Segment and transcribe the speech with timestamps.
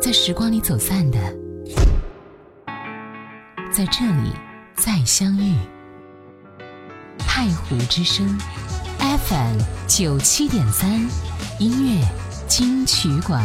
[0.00, 1.18] 在时光里走散的，
[3.70, 4.32] 在这里
[4.74, 5.54] 再相遇。
[7.18, 8.26] 太湖之声
[8.98, 11.06] ，FM 九七点三，
[11.58, 12.02] 音乐
[12.48, 13.44] 金曲馆。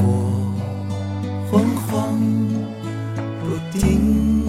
[0.00, 0.06] 火
[1.50, 2.18] 昏黄
[3.40, 4.42] 不定，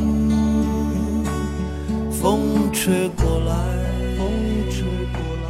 [2.09, 3.53] 风吹过来，
[4.17, 4.29] 风
[4.69, 5.45] 吹过来，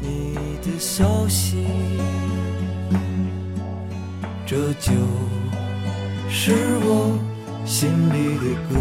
[0.00, 1.66] 你的消息，
[4.46, 4.92] 这就
[6.30, 7.18] 是我
[7.66, 8.80] 心里的歌。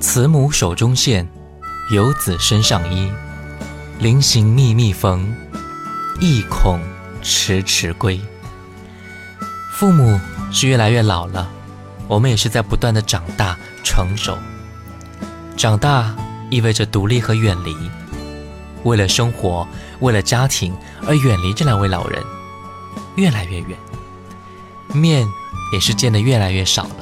[0.00, 1.28] 慈母手中线，
[1.92, 3.08] 游子身上衣。
[3.98, 5.26] 临行密密缝，
[6.20, 6.80] 意恐
[7.22, 8.20] 迟迟归。
[9.78, 10.18] 父母
[10.50, 11.46] 是越来越老了，
[12.08, 14.34] 我们也是在不断的长大成熟。
[15.54, 16.16] 长大
[16.48, 17.76] 意味着独立和远离，
[18.84, 19.68] 为了生活，
[20.00, 20.74] 为了家庭
[21.06, 22.24] 而远离这两位老人，
[23.16, 23.76] 越来越远，
[24.94, 25.26] 面
[25.74, 26.96] 也是见得越来越少了。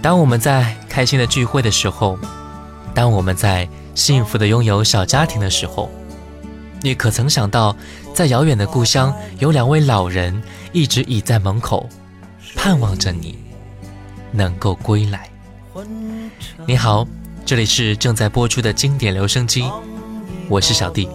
[0.00, 2.18] 当我们在开心的聚会的时候，
[2.94, 5.90] 当我们在幸福的拥有小家庭的时候，
[6.80, 7.76] 你可曾想到，
[8.14, 11.88] 在遥远的故乡有两位老人一直倚在门口，
[12.54, 13.38] 盼望着你
[14.32, 15.28] 能够归来？
[16.66, 17.06] 你好，
[17.44, 19.64] 这里是正在播出的经典留声机，
[20.48, 21.08] 我是小弟。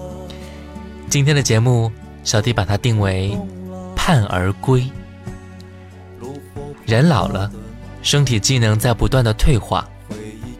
[1.09, 1.91] 今天的节目，
[2.23, 3.37] 小弟把它定为
[3.95, 4.89] “盼而归”。
[6.85, 7.51] 人老了。
[8.01, 9.87] 身体机能在不断的退化，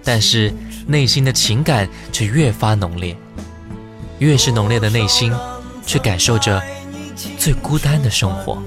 [0.01, 0.53] 但是
[0.87, 3.13] 内心的情感却越发浓烈。
[4.19, 5.33] 越是浓烈的内心，
[5.85, 6.61] 却感受着
[7.37, 8.61] 最孤单的生活。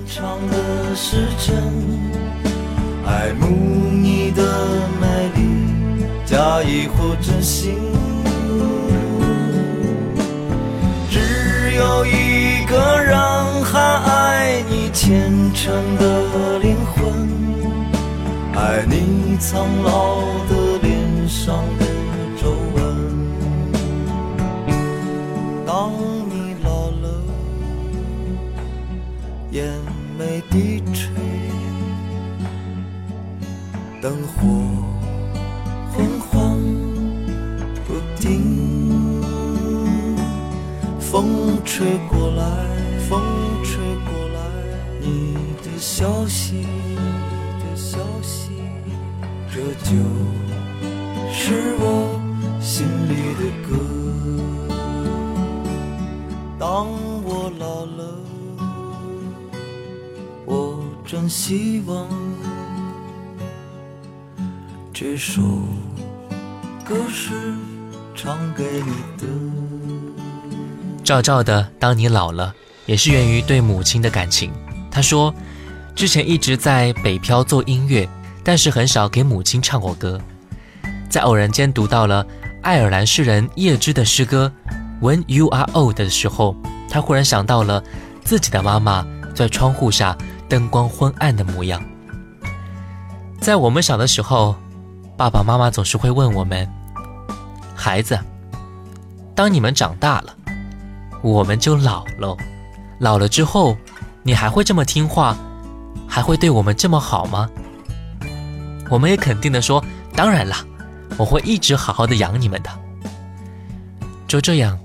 [3.06, 4.42] 爱慕你的
[5.00, 5.40] 美丽，
[6.24, 7.74] 假意或真心。
[11.10, 13.16] 只有一个人
[13.64, 17.26] 还爱你虔诚的灵魂。
[18.54, 20.16] 爱你苍老
[20.48, 20.66] 的
[61.28, 62.06] 希望
[64.92, 65.42] 这首
[66.84, 67.54] 歌是
[68.14, 69.26] 唱给你的。
[71.04, 72.54] 赵赵的，当你老了，
[72.86, 74.52] 也是源于对母亲的感情。
[74.90, 75.34] 他说，
[75.94, 78.08] 之前一直在北漂做音乐。
[78.48, 80.20] 但是很少给母亲唱过歌，
[81.10, 82.24] 在偶然间读到了
[82.62, 84.52] 爱尔兰诗人叶芝的诗歌
[85.04, 86.54] 《When You Are Old》的时候，
[86.88, 87.82] 他忽然想到了
[88.24, 90.16] 自己的妈妈在窗户下
[90.48, 91.83] 灯光昏暗的模样。
[93.41, 94.57] 在我们小的时候，
[95.16, 96.69] 爸爸妈妈总是会问我们
[97.77, 98.19] ：“孩子，
[99.34, 100.34] 当你们长大了，
[101.22, 102.37] 我们就老了。
[102.98, 103.77] 老了之后，
[104.22, 105.37] 你还会这么听话，
[106.09, 107.48] 还会对我们这么好吗？”
[108.89, 109.84] 我们也肯定的说
[110.15, 110.65] ：“当然啦，
[111.16, 112.71] 我会一直好好的养你们的。”
[114.27, 114.78] 就这样，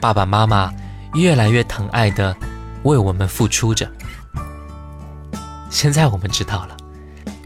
[0.00, 0.72] 爸爸妈妈
[1.14, 2.36] 越来越疼爱的
[2.84, 3.90] 为我们付出着。
[5.70, 6.76] 现在我们知道了，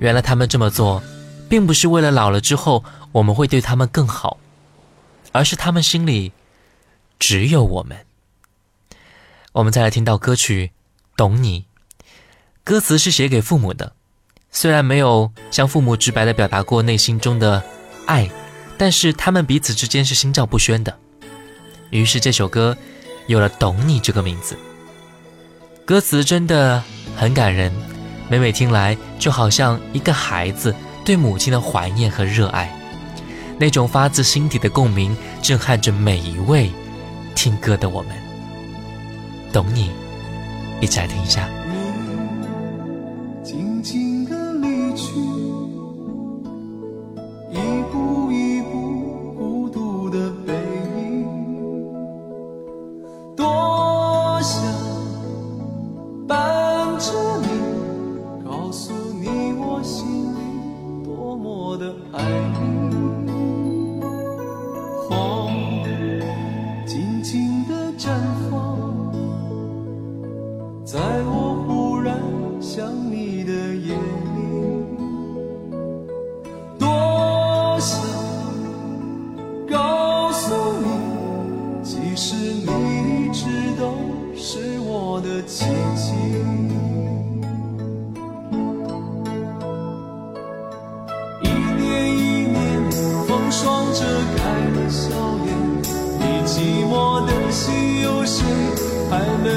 [0.00, 1.02] 原来他们这么做，
[1.48, 2.82] 并不是为了老了之后
[3.12, 4.38] 我们会对他们更好，
[5.30, 6.32] 而是他们心里
[7.18, 7.96] 只有我们。
[9.52, 10.72] 我们再来听到歌曲
[11.16, 11.66] 《懂你》，
[12.64, 13.92] 歌词是写给父母的，
[14.50, 17.62] 虽然没有向父母直白的表达过内心中的
[18.06, 18.28] 爱，
[18.76, 20.98] 但是他们彼此之间是心照不宣的。
[21.90, 22.76] 于是这首歌
[23.28, 24.58] 有了“懂你”这个名字。
[25.84, 26.82] 歌词真的
[27.14, 27.72] 很感人，
[28.34, 32.68] 每每听来就好像一个孩子对母亲的怀念和热爱，
[33.60, 36.68] 那种发自心底的共鸣震撼着每一位
[37.36, 38.10] 听歌的我们。
[39.52, 39.92] 懂你，
[40.80, 41.48] 一起来听一下。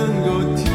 [0.07, 0.66] 能够。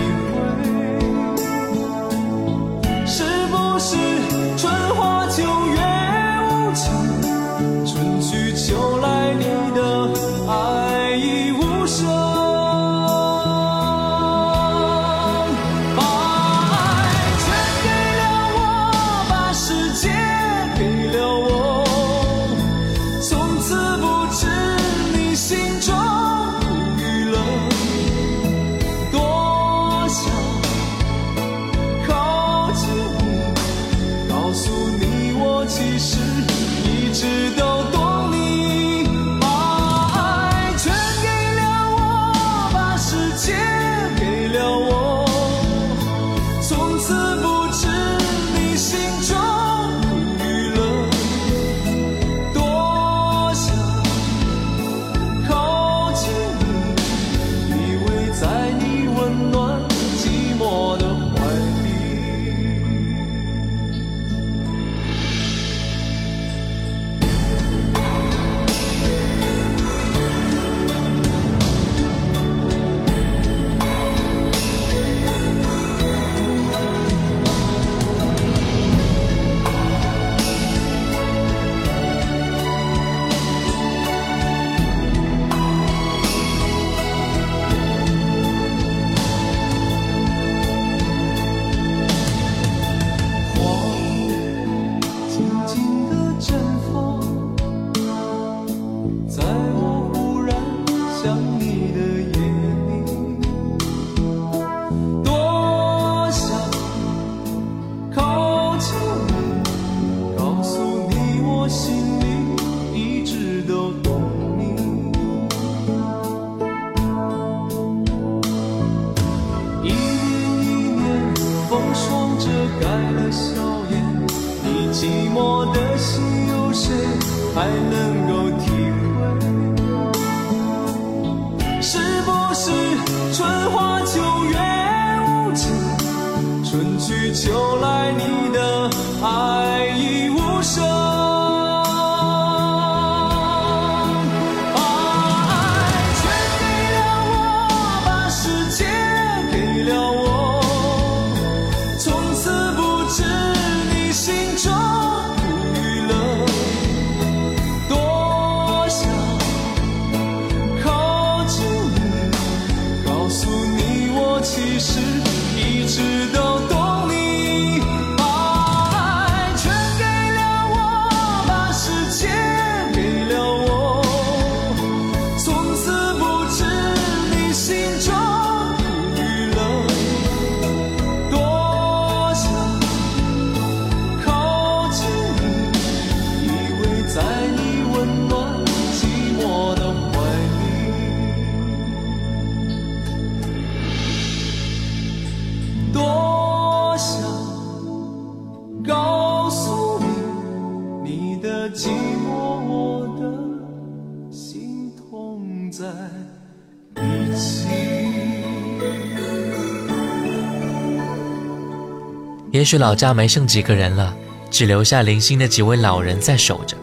[212.63, 214.17] 也许老家没剩几个人了，
[214.49, 216.77] 只留下零星的几位老人在守着。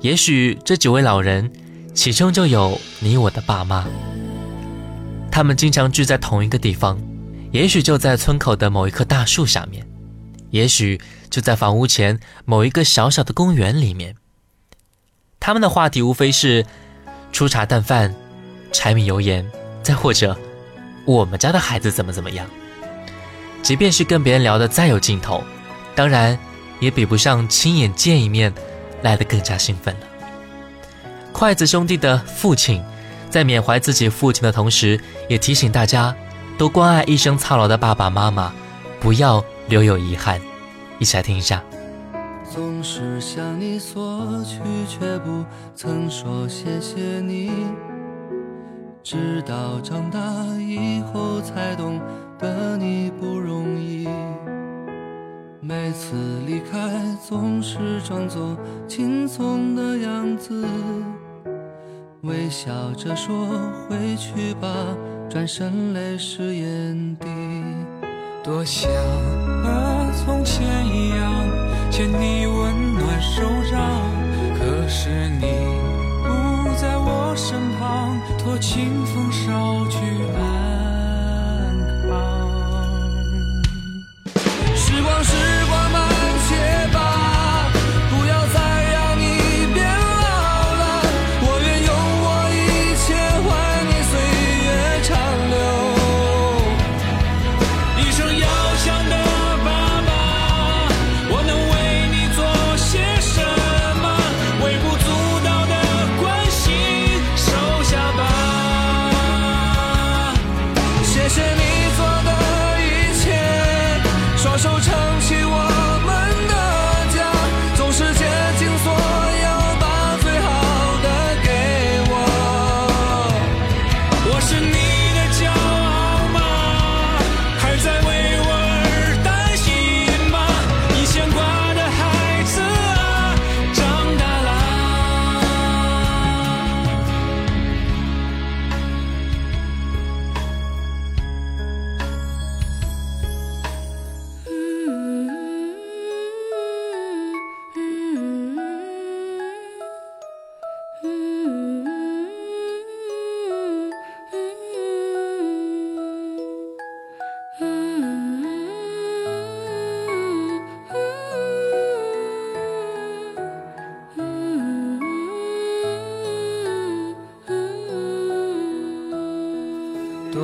[0.00, 1.52] 也许这几位老人，
[1.92, 3.86] 其中就有你我的爸妈。
[5.30, 6.98] 他们经常聚在同一个地方，
[7.52, 9.86] 也许就在村口的某一棵大树下面，
[10.48, 14.14] 也许就在房屋前某一个小小的公园里面。
[15.38, 16.64] 他们的话题无非是
[17.30, 18.14] 粗茶淡饭、
[18.72, 19.46] 柴米油盐，
[19.82, 20.34] 再或者
[21.04, 22.46] 我们家的孩子怎么怎么样。
[23.62, 25.42] 即便是跟别人聊得再有劲头，
[25.94, 26.38] 当然
[26.80, 28.52] 也比不上亲眼见一面
[29.02, 30.00] 来的更加兴奋了。
[31.32, 32.82] 筷子兄弟的父亲
[33.30, 34.98] 在缅怀自己父亲的同时，
[35.28, 36.14] 也提醒大家，
[36.56, 38.52] 都关爱一生操劳的爸爸妈妈，
[38.98, 40.40] 不要留有遗憾。
[40.98, 41.62] 一起来听一下。
[42.50, 45.44] 总是向你索取，却不
[45.76, 47.52] 曾说谢谢你。
[49.04, 50.18] 直到长大
[50.58, 52.00] 以后，才懂
[52.38, 54.08] 得你不容易。
[55.60, 56.16] 每次
[56.46, 56.78] 离开，
[57.28, 60.64] 总是装作轻松的样子，
[62.22, 63.48] 微笑着说
[63.88, 64.68] 回去吧，
[65.28, 67.26] 转身泪湿眼底。
[68.42, 68.90] 多想
[69.62, 71.68] 和从前一样。
[71.90, 73.80] 牵你温暖手掌，
[74.56, 75.08] 可是
[75.40, 75.47] 你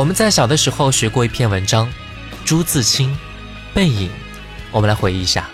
[0.00, 1.86] 我们在小的时候学过一篇文章，
[2.42, 3.14] 《朱自清
[3.74, 4.08] 背影》，
[4.70, 5.50] 我们来回忆一下。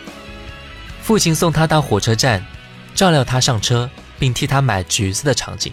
[1.02, 2.46] 父亲送他到火车站，
[2.94, 5.72] 照料他上车，并替他买橘子的场景，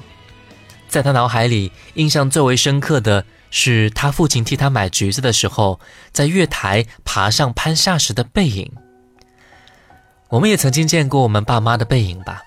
[0.90, 5.80] 在他脑海里印象最为深刻的是他父亲替他买橘子的时候，
[6.12, 8.72] 在月台爬上攀下时的背影。
[10.30, 12.42] 我们也曾经见过我们爸妈的背影吧？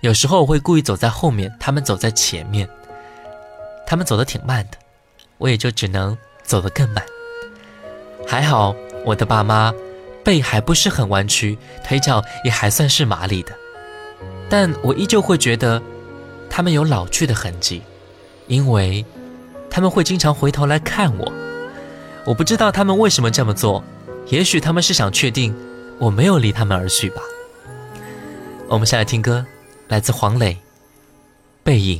[0.00, 2.68] 有时候我会故意走在后面，他们走在前面，
[3.86, 4.78] 他们走得挺慢的。
[5.40, 7.02] 我也就只能走得更慢。
[8.28, 9.74] 还好我的爸妈
[10.22, 13.52] 背还不是很弯曲，腿脚也还算是麻利的，
[14.50, 15.82] 但我依旧会觉得
[16.50, 17.82] 他们有老去的痕迹，
[18.46, 19.04] 因为
[19.70, 21.32] 他们会经常回头来看我。
[22.26, 23.82] 我不知道他们为什么这么做，
[24.26, 25.56] 也许他们是想确定
[25.98, 27.22] 我没有离他们而去吧。
[28.68, 29.44] 我们先来听歌，
[29.88, 30.52] 来自黄磊，
[31.64, 31.98] 《背影》。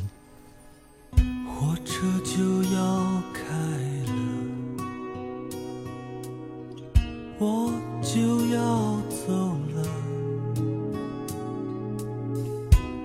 [7.42, 9.32] 我就要走
[9.74, 9.82] 了。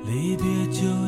[0.05, 1.04] 离别就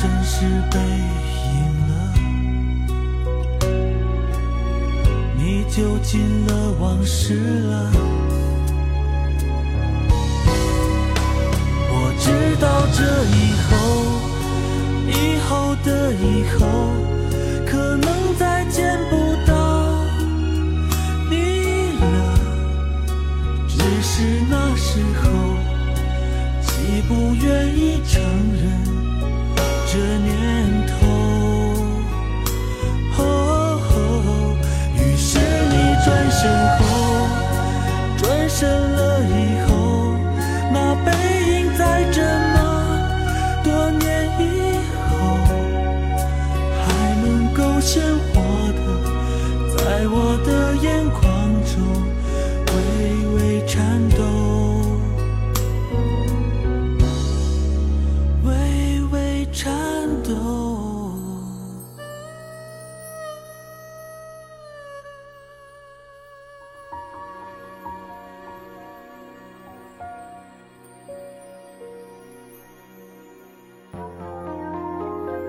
[0.00, 1.54] 真是背影
[1.88, 1.92] 了，
[5.36, 7.90] 你就进了往事了。
[11.90, 12.26] 我知
[12.60, 13.02] 道这
[13.34, 13.74] 以后，
[15.08, 15.12] 以
[15.48, 16.24] 后的以
[16.56, 16.60] 后，
[17.66, 18.06] 可能
[18.38, 19.16] 再见不
[19.50, 19.50] 到
[21.28, 21.34] 你
[21.98, 22.06] 了。
[23.66, 25.26] 只是那时候，
[26.62, 28.22] 既不愿意承
[28.62, 28.97] 认。
[29.98, 30.94] 这念头。
[33.16, 34.56] 哦，
[34.94, 36.40] 于是你转身
[36.78, 36.86] 后，
[38.16, 38.87] 转身。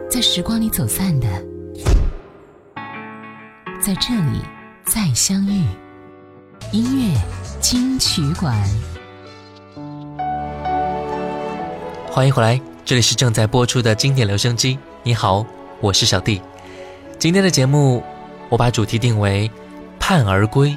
[0.10, 1.28] 在时光里走散的，
[3.80, 4.42] 在这里
[4.84, 5.64] 再相遇。
[6.72, 7.16] 音乐
[7.62, 8.58] 金曲馆，
[12.10, 14.80] 欢迎回来，这里是正在播出的经典留声机。
[15.04, 15.46] 你好，
[15.80, 16.42] 我是小弟。
[17.20, 18.02] 今天的节目，
[18.50, 19.50] 我把主题定为
[20.00, 20.76] “盼儿归”，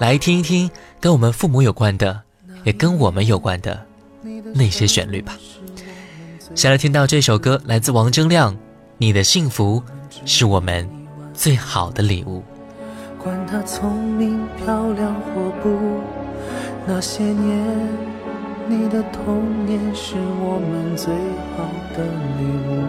[0.00, 0.68] 来听一听
[0.98, 2.20] 跟我们父母有关的，
[2.64, 3.86] 也跟我们有关的
[4.52, 5.38] 那些旋律吧。
[6.54, 8.52] 先来听到这首歌，来自王铮亮，
[8.96, 9.82] 《你的幸福
[10.24, 10.88] 是我们
[11.34, 12.40] 最好的礼物》。
[13.22, 16.00] 管他聪明漂亮或不，
[16.86, 17.64] 那些年
[18.66, 21.14] 你的童年是我们最
[21.54, 22.04] 好的
[22.38, 22.82] 礼物。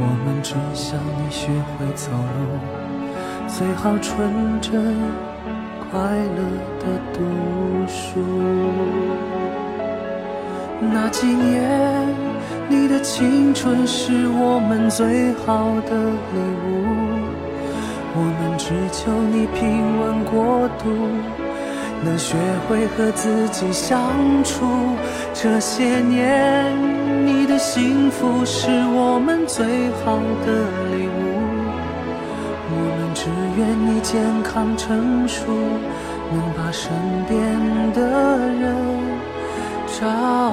[0.00, 2.58] 我们只想你学会走路，
[3.46, 4.96] 最好纯真
[5.90, 6.42] 快乐
[6.80, 7.20] 的读
[7.86, 8.20] 书。
[10.80, 12.08] 那几年，
[12.72, 15.92] 你的青春是我们最好的
[16.32, 16.70] 礼物。
[18.14, 20.88] 我们只求你平稳过渡，
[22.02, 22.34] 能学
[22.66, 24.00] 会和自己相
[24.42, 24.64] 处。
[25.34, 26.72] 这些年。
[27.24, 29.64] 你的幸福是我们最
[30.02, 30.52] 好的
[30.90, 31.20] 礼物，
[32.72, 35.44] 我们只愿你健康成熟，
[36.32, 36.90] 能把身
[37.28, 37.38] 边
[37.92, 38.00] 的
[38.60, 38.74] 人
[39.86, 40.50] 照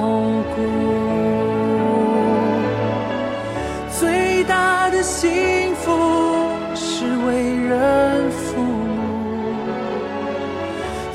[0.56, 1.79] 顾。
[4.50, 5.92] 大的幸福
[6.74, 8.98] 是为人父母，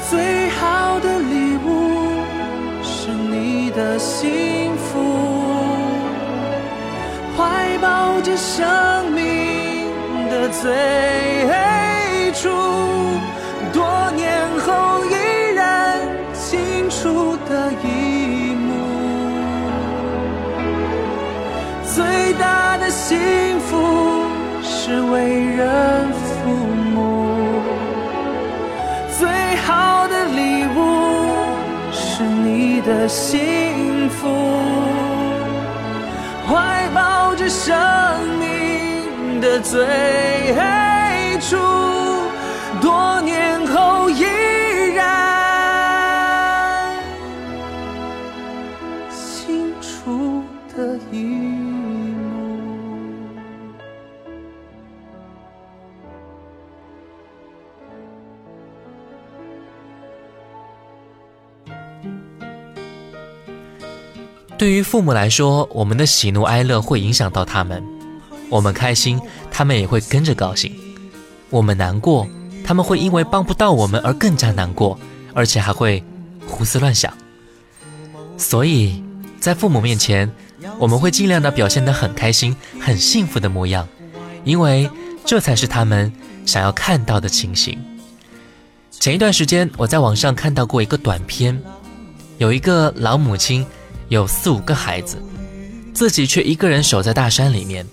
[0.09, 1.69] 最好的礼物
[2.85, 4.85] 是你的幸福。
[7.37, 9.91] 怀抱着生命
[10.31, 10.71] 的最
[24.87, 26.51] 是为人父
[26.93, 27.63] 母，
[29.19, 34.29] 最好的礼物是你的幸福。
[36.47, 37.75] 怀抱着生
[38.39, 39.81] 命的最
[41.41, 41.57] 初，
[64.65, 67.85] 对于父母来说，我们的喜怒哀乐会影响到他们。
[68.49, 70.73] 我们开心，他们也会跟着高兴；
[71.51, 72.27] 我们难过，
[72.65, 74.99] 他们会因为帮不到我们而更加难过，
[75.35, 76.03] 而且还会
[76.47, 77.13] 胡思乱想。
[78.39, 79.05] 所以
[79.39, 80.33] 在父母面前，
[80.79, 83.87] 我们会尽量的表现得很开心、很幸福的模样，
[84.45, 84.91] 因为
[85.27, 86.11] 这才是他们
[86.47, 87.79] 想要看到的情形。
[88.91, 91.63] 前一段时间，我在网上看到过一个短片，
[92.39, 93.67] 有一个老母亲。
[94.09, 95.23] 有四五个孩子，
[95.93, 97.87] 自己却一个人守在大山里面。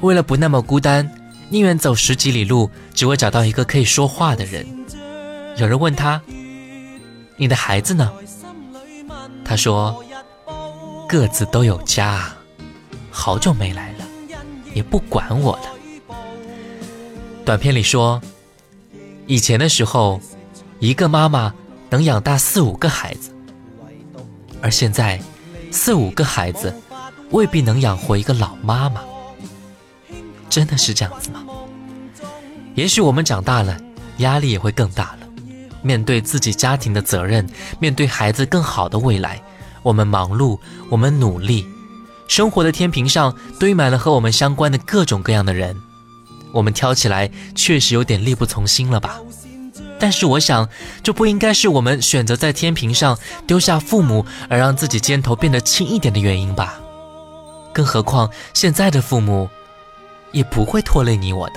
[0.00, 1.10] 为了不那么孤单，
[1.48, 4.66] 宁愿走十几里路，只为找到一个可以说话的人。
[5.56, 6.20] 有人问他
[7.36, 8.12] ：“你的孩子呢？”
[9.44, 10.04] 他说
[11.08, 12.32] ：“各自都有家，
[13.10, 14.04] 好久没来了，
[14.74, 16.16] 也不管我了。”
[17.44, 18.20] 短片里说，
[19.26, 20.20] 以前的时候，
[20.80, 21.54] 一个妈妈
[21.90, 23.33] 能养大四五个孩子。
[24.64, 25.20] 而现在，
[25.70, 26.74] 四五个孩子
[27.32, 29.02] 未必能养活一个老妈妈，
[30.48, 31.44] 真的是这样子吗？
[32.74, 33.78] 也许我们长大了，
[34.18, 35.28] 压力也会更大了。
[35.82, 37.46] 面对自己家庭的责任，
[37.78, 39.38] 面对孩子更好的未来，
[39.82, 41.66] 我们忙碌，我们努力，
[42.26, 45.76] 生活的天平上堆满了和我们相关的各种各样的人，
[46.52, 49.20] 我们挑起来确实有点力不从心了吧？
[50.04, 50.68] 但是我想，
[51.02, 56.78] 这不应该是我们选择在天平上丢下父母，而让自己肩头变得轻一点的原因吧。
[57.72, 59.48] 更何况现在的父母，
[60.30, 61.54] 也不会拖累你我的。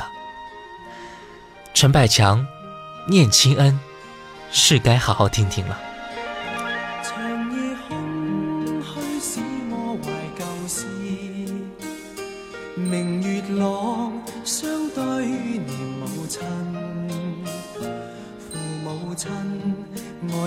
[1.74, 2.48] 陈百强，
[3.10, 3.78] 念亲恩，
[4.50, 5.78] 是该好好听听了。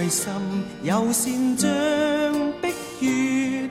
[0.01, 0.33] 爱心
[0.83, 1.69] 有善像
[2.63, 3.69] 碧月，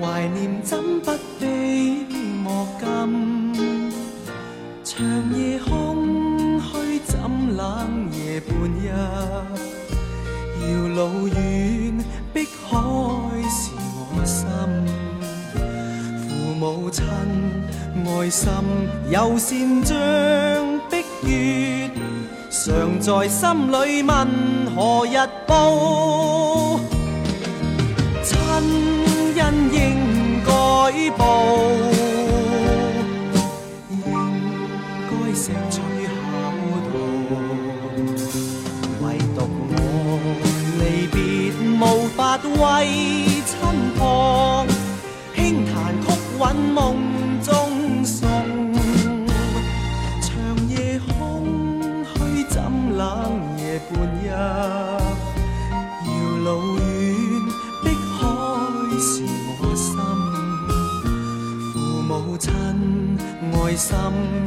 [0.00, 2.06] 怀念怎不比
[2.42, 3.92] 莫禁？
[4.82, 5.04] 长
[5.36, 7.18] 夜空虚怎
[7.54, 8.88] 冷夜半日？
[10.62, 11.36] 遥路远，
[12.32, 12.78] 碧海
[13.50, 14.48] 是我心。
[16.30, 17.04] 父母亲
[18.06, 18.48] 爱心
[19.10, 20.02] 有善像碧月。
[20.02, 20.11] 常
[23.02, 24.14] 在心里问
[24.76, 26.78] 何日报，
[28.22, 30.50] 亲恩应该
[31.18, 31.20] 报，
[33.90, 33.98] 应
[35.10, 35.74] 该食取
[36.30, 36.30] 厚
[36.92, 36.94] 土，
[39.04, 39.36] 唯独
[39.72, 39.76] 我
[40.78, 41.16] 离别
[41.80, 41.82] 无
[42.16, 42.16] 法
[42.54, 42.91] 慰。
[63.76, 63.98] 心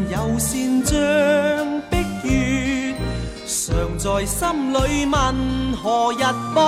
[0.09, 2.95] 有善像碧月，
[3.47, 6.61] 常在心里问何日报？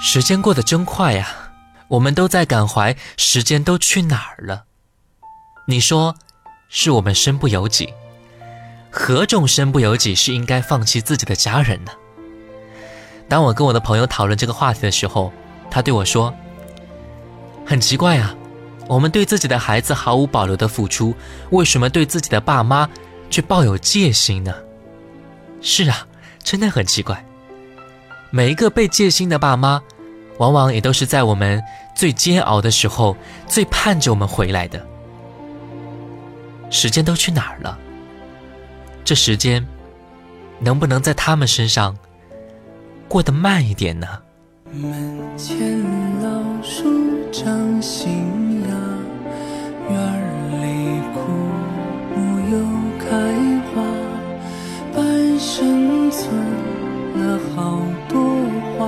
[0.00, 1.28] 时间过得真快呀，
[1.88, 4.64] 我们都在感怀时间都去哪儿了。
[5.66, 6.14] 你说，
[6.68, 7.92] 是我们身不由己？
[8.90, 11.92] 何种身不由己是应该放弃自己的家人呢？
[13.28, 15.30] 当我跟我的朋友讨论这个话题的时候，
[15.70, 16.34] 他对我说
[17.66, 18.34] ：“很奇怪啊，
[18.86, 21.14] 我们对自己的孩子毫无保留的付出，
[21.50, 22.88] 为什么对自己的爸妈
[23.30, 24.54] 却抱有戒心呢？”
[25.60, 26.06] 是啊，
[26.42, 27.24] 真的很奇怪。
[28.30, 29.82] 每一个被戒心的爸妈。
[30.38, 31.60] 往往也都是在我们
[31.96, 33.16] 最煎熬的时候，
[33.48, 34.86] 最盼着我们回来的。
[36.70, 37.76] 时间都去哪儿了？
[39.04, 39.66] 这时间
[40.60, 41.98] 能不能在他们身上
[43.08, 44.06] 过得慢一点呢？
[44.70, 44.92] 门
[45.36, 45.82] 前
[46.22, 46.28] 老
[46.62, 46.84] 树
[47.32, 48.68] 长新芽，
[49.88, 49.96] 院
[50.52, 50.62] 里
[51.14, 51.18] 枯
[52.14, 52.16] 木
[52.52, 52.54] 又
[52.98, 53.06] 开
[53.72, 53.76] 花，
[54.94, 54.98] 半
[55.38, 56.20] 生存
[57.16, 57.20] 了
[57.56, 58.14] 好多
[58.76, 58.78] 花。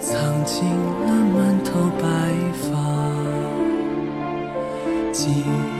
[0.00, 0.14] 藏
[0.44, 1.68] 进了满头
[2.00, 2.06] 白
[2.54, 2.70] 发，
[5.12, 5.20] 记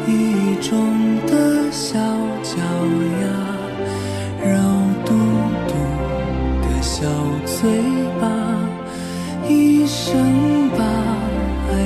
[0.06, 0.11] 忆
[0.61, 0.74] 中
[1.24, 1.30] 的
[1.70, 1.98] 小
[2.42, 3.07] 脚丫，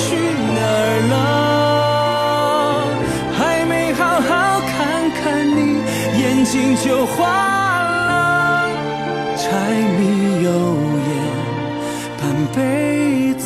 [0.00, 0.16] 去
[0.56, 1.14] 哪儿了？
[3.36, 4.30] 还没好好
[4.70, 4.74] 看
[5.18, 5.58] 看你，
[6.20, 7.18] 眼睛就花
[8.08, 8.10] 了。
[9.36, 9.44] 柴
[9.98, 10.00] 米
[10.42, 10.48] 油
[11.08, 11.10] 盐
[12.18, 12.22] 半
[12.54, 12.58] 辈
[13.34, 13.44] 子，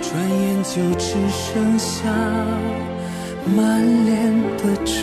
[0.00, 0.08] 转
[0.42, 1.94] 眼就只剩下
[3.56, 3.56] 满
[4.04, 4.10] 脸
[4.58, 4.94] 的皱。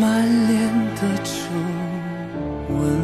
[0.00, 1.32] 满脸的皱
[2.68, 3.02] 纹。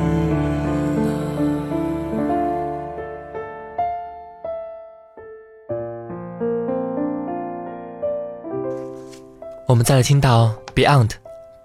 [9.67, 11.09] 我们再来听到 Beyond《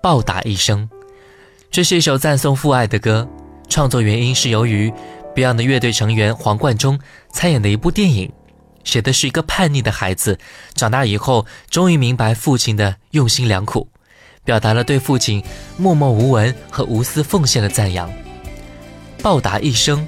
[0.01, 0.89] 暴打一生》，
[1.71, 3.27] 这是一首赞颂父爱的歌。
[3.69, 4.91] 创作原因是由于
[5.33, 6.99] Beyond 的乐队成员黄贯中
[7.31, 8.31] 参演的一部电影，
[8.83, 10.37] 写的是一个叛逆的孩子
[10.75, 13.87] 长大以后终于明白父亲的用心良苦，
[14.45, 15.43] 表达了对父亲
[15.77, 18.11] 默默无闻和无私奉献的赞扬。
[19.21, 20.05] 暴打一生，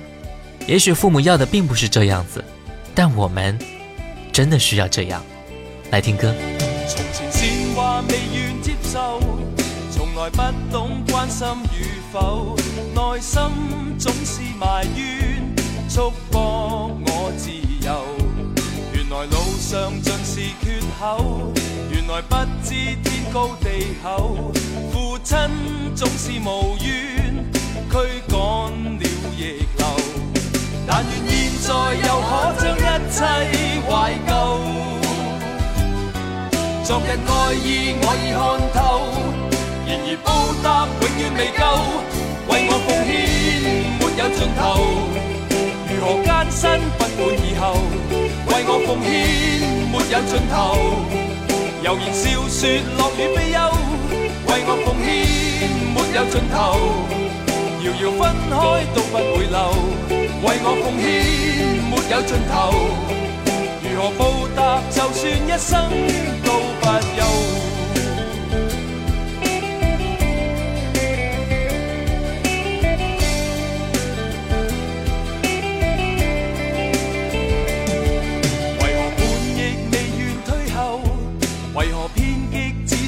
[0.68, 2.44] 也许父母要的并不是这样子，
[2.94, 3.58] 但我们
[4.32, 5.24] 真的需要这样。
[5.92, 6.34] 来听歌。
[7.76, 9.20] 话未愿接受，
[9.92, 12.56] 从来不懂关心与否，
[12.96, 13.42] 内心
[14.00, 15.54] 总是埋怨，
[15.90, 16.40] 束缚
[17.06, 17.52] 我自
[17.86, 18.06] 由。
[18.94, 21.54] 原原来路上尽是缺口，
[22.08, 22.70] 原来不知
[23.04, 24.52] 天高地厚。
[24.92, 25.36] 父亲
[25.96, 27.44] 总是无怨，
[27.90, 27.94] 驱
[28.30, 29.02] 赶了
[29.36, 29.84] 逆流。
[30.86, 31.74] 但愿现在
[32.06, 32.30] 又可
[32.62, 33.18] 将一切
[33.88, 33.90] 怀
[34.28, 34.30] 旧。
[36.84, 37.66] 昨日爱意
[38.00, 38.40] 我已看
[38.76, 38.78] 透，
[39.88, 40.28] 然而报
[40.62, 40.66] 答
[41.02, 41.64] 永远未够，
[42.50, 43.10] 为我奉献
[43.98, 44.62] 没有尽头。
[45.90, 46.62] 如何艰辛
[47.00, 47.64] 不管以后，
[48.46, 49.10] 为我奉献
[49.90, 50.56] 没有尽头。
[51.86, 52.68] 悠然笑说
[52.98, 53.60] 乐与悲忧，
[54.48, 56.58] 为我奉献没有尽头。
[57.84, 58.54] 遥遥分开
[58.96, 59.56] 都不回流，
[60.42, 61.06] 为我奉献
[61.86, 62.74] 没有尽头。
[63.84, 64.20] 如何报
[64.56, 64.82] 答？
[64.90, 65.72] 就算一生
[66.44, 66.50] 都
[66.82, 66.84] 不
[67.16, 67.22] 休。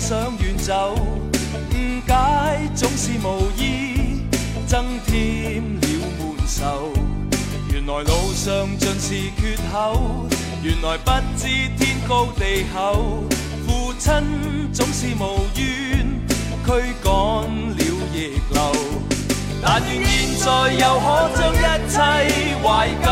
[0.08, 1.74] 想远走，误
[2.08, 2.14] 解
[2.74, 4.22] 总是无意，
[4.66, 6.94] 增添了闷愁。
[7.74, 10.26] 原来路上尽是缺口，
[10.64, 13.26] 原来不知天高地厚。
[13.68, 14.14] 父亲
[14.72, 16.08] 总是无怨，
[16.66, 16.72] 驱
[17.04, 18.60] 赶了逆流。
[19.62, 21.56] 但愿现在又可将一
[21.92, 22.00] 切
[22.64, 23.06] 怀旧。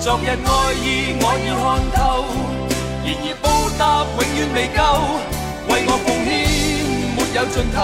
[0.00, 1.62] 昨日爱意我已看
[1.94, 2.00] 透，
[3.04, 4.80] 然而报答永远未够。
[5.68, 6.28] 为我奉献
[7.14, 7.78] 没有尽头，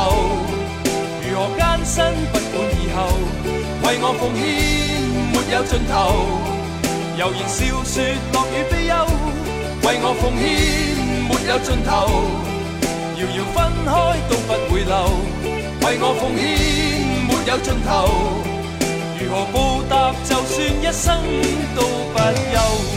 [1.22, 1.94] 如何艰辛
[2.32, 2.98] 不管以后，
[3.84, 4.42] 为我奉献
[5.30, 5.94] 没有尽头，
[7.16, 8.02] 悠然笑说
[8.32, 8.92] 乐与悲忧，
[9.84, 10.44] 为我奉献
[11.28, 11.94] 没有尽头，
[13.18, 13.88] 遥遥分开
[14.28, 14.92] 都不回流，
[15.82, 16.42] 为我奉献
[17.28, 18.10] 没有尽头，
[19.20, 19.54] 如何报
[19.88, 20.12] 答？
[20.24, 21.06] 就算一生
[21.76, 21.78] 都
[22.12, 22.18] 不
[22.52, 22.95] 休。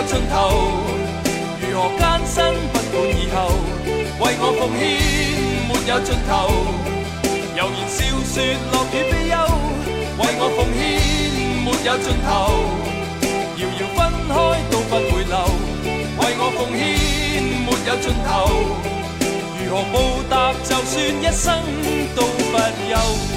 [0.00, 0.34] 有尽头。
[1.60, 2.40] 如何艰辛
[2.72, 3.36] 不管以后，
[4.18, 4.82] 为我奉献
[5.68, 6.32] 没有尽头。
[7.54, 8.34] 悠然笑说
[8.72, 9.36] 乐与悲忧，
[10.16, 10.80] 为我奉献
[11.64, 12.28] 没有尽头。
[13.58, 14.32] 遥遥分开
[14.70, 15.36] 都不回流，
[16.16, 16.80] 为我奉献
[17.60, 18.28] 没有尽头。
[19.62, 19.94] 如何报
[20.30, 20.32] 答？
[20.64, 21.46] 就算一生
[22.16, 22.18] 都
[22.50, 22.56] 不
[22.88, 23.29] 休。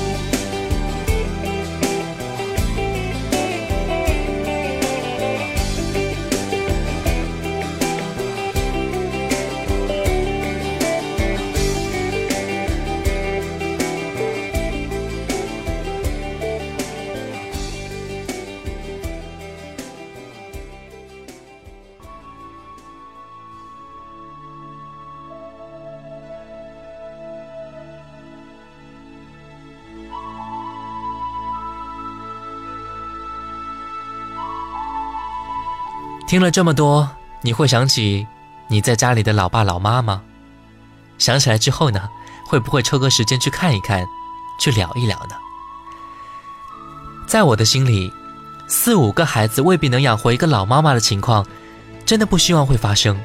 [36.34, 37.08] 听了这么多，
[37.44, 38.26] 你会想起
[38.68, 40.24] 你在家里的老爸老妈吗？
[41.20, 42.10] 想起来之后呢，
[42.44, 44.04] 会不会抽个时间去看一看，
[44.60, 45.36] 去聊一聊呢？
[47.28, 48.12] 在我的心里，
[48.68, 51.46] 四五个孩子未必能养活一个老妈妈的情况，
[52.04, 53.16] 真的不希望会发生，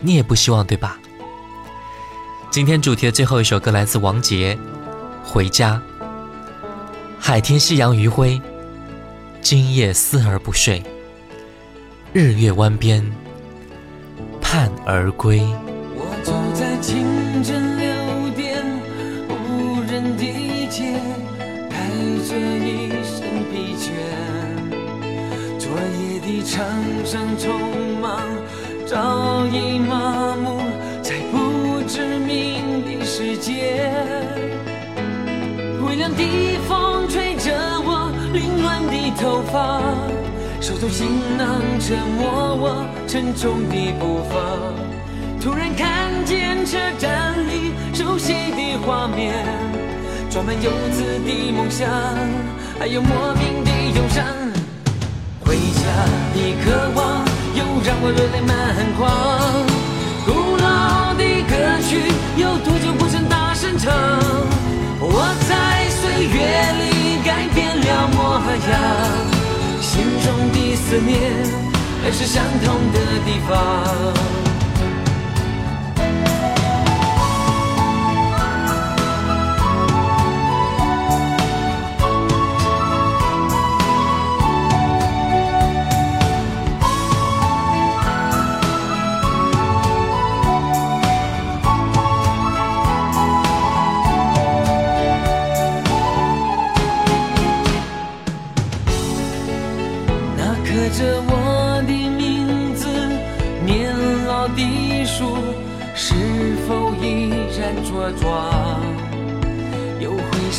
[0.00, 0.98] 你也不希望对吧？
[2.50, 4.58] 今天主题的最后一首歌来自王杰，
[5.28, 5.80] 《回家》。
[7.20, 8.42] 海天夕阳余晖，
[9.40, 10.82] 今夜思而不睡。
[12.14, 13.02] 日月湾边，
[14.38, 15.40] 盼儿归。
[15.96, 18.62] 我走在清晨六点
[19.30, 20.22] 无人的
[20.68, 20.92] 街，
[21.70, 21.88] 带
[22.28, 23.96] 着一身疲倦。
[25.58, 26.60] 昨夜的场
[27.06, 27.48] 上匆
[27.98, 28.20] 忙，
[28.84, 30.60] 早已麻木
[31.00, 33.90] 在不知名的世界。
[35.82, 36.22] 微凉的
[36.68, 37.54] 风吹着
[37.86, 39.80] 我凌乱的头发。
[40.62, 44.38] 手中行囊沉默我沉重的步伐，
[45.42, 49.34] 突然看见车站里熟悉的画面，
[50.30, 51.90] 装满游子的梦想，
[52.78, 54.24] 还有莫名的忧伤。
[55.44, 55.82] 回家
[56.32, 57.26] 的渴望
[57.58, 58.54] 又让我热泪满
[58.96, 59.10] 眶，
[60.24, 60.30] 古
[60.62, 61.98] 老的歌曲
[62.36, 63.92] 有多久不曾大声唱？
[65.00, 66.38] 我在岁月
[66.78, 68.38] 里改变了模
[68.70, 69.41] 样，
[70.02, 71.32] 心中的思念
[72.02, 74.51] 还是相同的地方。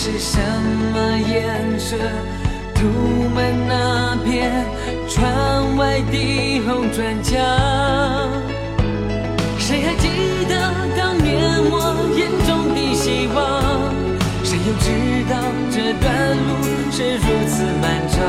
[0.05, 0.37] 是什
[0.93, 1.95] 么颜色？
[2.75, 2.83] 涂
[3.33, 4.51] 满那片
[5.07, 7.39] 窗外的红砖墙。
[9.57, 10.09] 谁还记
[10.49, 10.59] 得
[10.97, 13.39] 当年我眼中的希望？
[14.43, 14.91] 谁又知
[15.31, 15.39] 道
[15.71, 16.49] 这段路
[16.91, 18.19] 是如此漫长？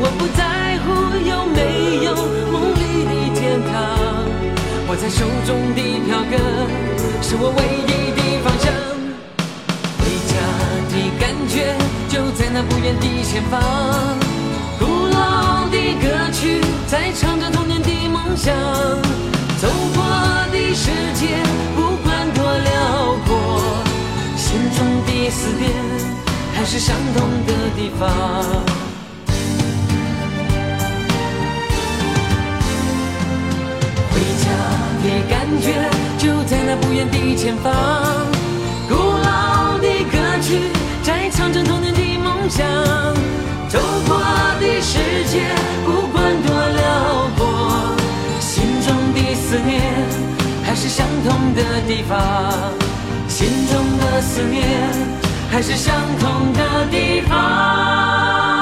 [0.00, 0.42] 我不在
[0.82, 0.90] 乎
[1.24, 2.16] 有没有
[2.50, 3.72] 梦里的天堂，
[4.88, 6.34] 握在手中的票根
[7.22, 8.03] 是我唯一
[11.54, 11.72] 觉
[12.08, 13.62] 就在那不远的前方，
[14.76, 18.52] 古老的歌曲在唱着童年的梦想。
[19.62, 20.02] 走过
[20.50, 21.28] 的世界
[21.76, 23.62] 不管多辽阔，
[24.36, 25.70] 心中的思念
[26.56, 28.10] 还是相同的地方。
[34.10, 34.44] 回家
[35.04, 35.32] 的感
[35.62, 35.88] 觉
[36.18, 37.72] 就在那不远的前方，
[41.34, 42.64] 唱着童年的梦想。
[43.68, 44.16] 走过
[44.60, 45.42] 的世界
[45.84, 47.96] 不管多辽阔，
[48.40, 49.82] 心中的思念
[50.64, 52.72] 还是相同的地方，
[53.28, 54.64] 心中的思念
[55.50, 58.53] 还是相同的地方。